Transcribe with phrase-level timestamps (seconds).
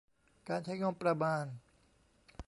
[0.49, 1.45] การใช้งบประมาณ